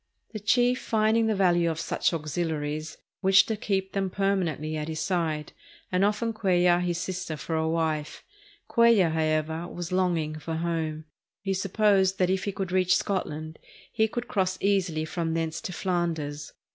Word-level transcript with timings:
The 0.33 0.39
chief, 0.39 0.81
finding 0.81 1.27
the 1.27 1.35
value 1.35 1.69
of 1.69 1.79
such 1.79 2.11
auxiliaries, 2.11 2.97
wished 3.21 3.47
to 3.49 3.55
keep 3.55 3.93
them 3.93 4.09
permanently 4.09 4.75
at 4.75 4.87
his 4.87 4.99
side, 4.99 5.53
and 5.91 6.03
offered 6.03 6.41
Cuel 6.41 6.57
lar 6.63 6.79
his 6.79 6.97
sister 6.97 7.37
for 7.37 7.53
a 7.55 7.69
wife. 7.69 8.23
Cuellar, 8.67 9.11
however, 9.11 9.67
was 9.67 9.91
longing 9.91 10.39
514 10.39 10.41
CAPTAIN 10.41 10.63
CUELLAR 10.73 10.73
AND 10.73 11.05
HIS 11.43 11.43
TROUBLES 11.43 11.43
for 11.43 11.43
home. 11.43 11.43
He 11.43 11.53
supposed 11.53 12.17
that 12.17 12.29
if 12.33 12.43
he 12.45 12.51
could 12.51 12.71
reach 12.71 12.97
Scotland, 12.97 13.59
he 13.91 14.07
could 14.07 14.27
cross 14.27 14.57
easily 14.59 15.05
from 15.05 15.35
thence 15.35 15.61
to 15.61 15.71
Flanders. 15.71 16.51